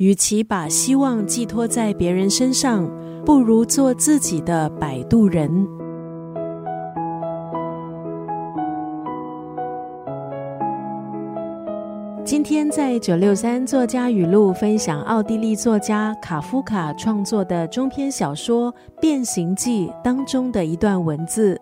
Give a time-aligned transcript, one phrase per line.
[0.00, 2.90] 与其把希望寄托在别人身上，
[3.22, 5.68] 不如做自己的摆渡人。
[12.24, 18.72] 今天在九六三作家语录分享奥地利作家卡夫卡创作的中篇小说
[19.02, 21.60] 《变形记》当中的一段文字。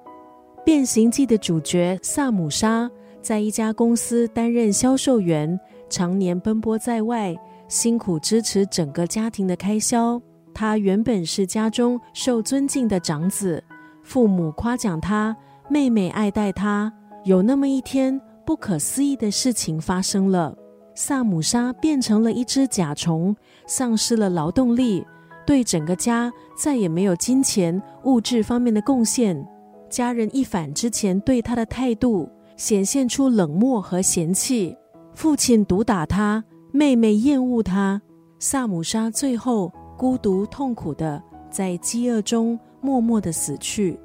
[0.63, 2.89] 《变形记》的主角萨姆莎
[3.21, 5.59] 在一家公司担任销售员，
[5.91, 7.35] 常年奔波在外。
[7.69, 10.21] 辛苦支持整个家庭的开销。
[10.55, 13.63] 他原本是家中受尊敬的长子，
[14.03, 15.37] 父母夸奖他，
[15.69, 16.93] 妹妹爱戴他。
[17.25, 20.57] 有那么一天，不可思议的事情发生了：
[20.95, 23.37] 萨姆莎变成了一只甲虫，
[23.67, 25.07] 丧失了劳动力，
[25.47, 29.47] 对整个家再也没有金钱物质方面的贡献。
[29.89, 34.77] 家人一反之前对他的态度，显现出冷漠和嫌弃。
[35.15, 36.43] 父亲毒打他。
[36.71, 38.01] 妹妹厌恶他，
[38.39, 43.99] 萨姆莎最后孤独痛苦的在饥饿中默默的死去。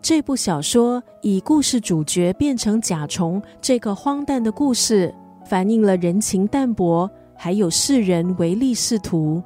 [0.00, 5.12] 这部小说以故事主角变成甲虫这个荒诞的故事，
[5.44, 9.42] 反映了人情淡薄，还有世人唯利是图。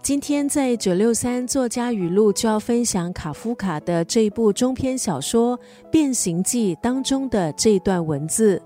[0.00, 5.58] 今天在九六三作家语录就要分享卡夫卡的这部中篇小说
[5.90, 8.62] 《变形记》当中的这段文字：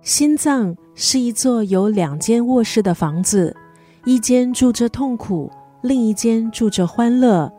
[0.00, 0.74] 心脏。
[1.02, 3.56] 是一座有两间卧室的房子，
[4.04, 7.50] 一间住着痛苦，另一间住着欢乐。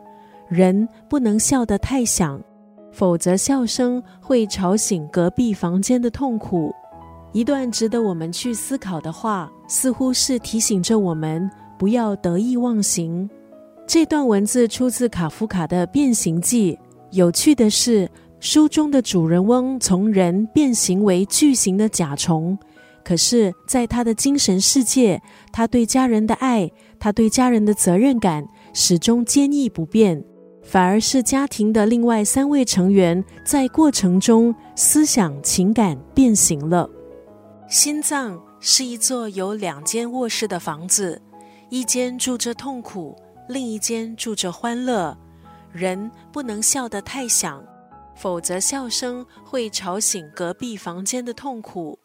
[0.48, 2.40] 人不能笑得太响，
[2.92, 6.72] 否则笑声会吵醒隔壁房间的痛苦。
[7.32, 13.28] 一段值得我们去思考的话，似乎是提醒着我们不要得意忘形。
[13.88, 16.74] 这段文字出自卡夫卡的《变形记》。
[17.10, 22.56] 有趣的是，书中的主人翁从人变形为巨型的甲虫。
[23.04, 25.20] 可是，在他的精神世界，
[25.52, 30.24] 他对家人的爱，他对家人的责任感始终坚毅不变。
[30.62, 36.88] 反而是家庭的另外三位成员在过程中思想情感变形了。
[37.68, 41.20] 心脏是一座有两间卧室的房子，
[41.68, 43.16] 一间住着痛苦，
[43.48, 45.18] 另一间住着欢乐。
[45.72, 47.64] 人不能笑得太响，
[48.14, 51.98] 否则笑声会吵醒隔壁房间的痛苦。